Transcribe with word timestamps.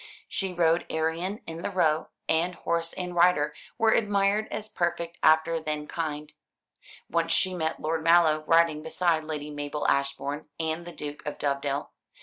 She 0.27 0.51
rode 0.51 0.87
Arion 0.89 1.41
in 1.45 1.61
the 1.61 1.69
Row, 1.69 2.07
and 2.27 2.55
horse 2.55 2.91
and 2.93 3.13
rider 3.13 3.53
were 3.77 3.91
admired 3.91 4.47
as 4.49 4.67
perfect 4.67 5.19
after 5.21 5.59
then 5.59 5.85
kind. 5.87 6.33
Once 7.07 7.31
she 7.31 7.53
met 7.53 7.79
Lord 7.79 8.03
Mallow, 8.03 8.43
riding 8.47 8.81
beside 8.81 9.23
Lady 9.23 9.51
Mabel 9.51 9.87
Ashbourne 9.87 10.49
and 10.59 10.87
the 10.87 10.91
Duke 10.91 11.23
of 11.27 11.37
Dovedale. 11.37 11.91